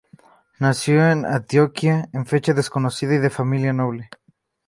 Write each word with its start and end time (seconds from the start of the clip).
Nació 0.57 1.11
en 1.11 1.27
Antioquía 1.27 2.09
en 2.11 2.25
fecha 2.25 2.53
desconocida 2.55 3.13
y 3.13 3.17
de 3.19 3.29
familia 3.29 3.71
noble. 3.71 4.09